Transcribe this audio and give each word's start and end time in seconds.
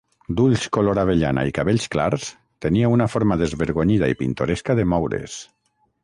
D'ulls 0.37 0.61
color 0.75 0.99
avellana 1.01 1.41
i 1.49 1.51
cabells 1.57 1.83
clars, 1.95 2.25
tenia 2.67 2.89
una 2.93 3.07
forma 3.15 3.37
desvergonyida 3.41 4.09
i 4.13 4.17
pintoresca 4.23 4.77
de 4.81 4.87
moure's. 4.95 5.37